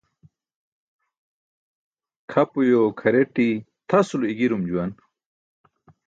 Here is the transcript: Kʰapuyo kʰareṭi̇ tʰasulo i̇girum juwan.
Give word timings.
Kʰapuyo 2.31 2.81
kʰareṭi̇ 2.99 3.49
tʰasulo 3.87 4.25
i̇girum 4.33 4.63
juwan. 4.69 4.91